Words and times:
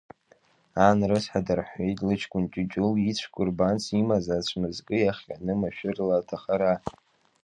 Ан 0.87 0.97
рыцҳа 1.09 1.39
дарҳәҳәеит 1.45 1.99
лыҷкәын 2.07 2.45
Ҷуҷул 2.51 2.93
ицә 3.09 3.25
кәырбанс 3.33 3.83
имаз 3.99 4.25
ацәмызкы 4.37 4.95
иахҟьаны 4.99 5.53
машәырла 5.59 6.15
аҭахара. 6.21 6.73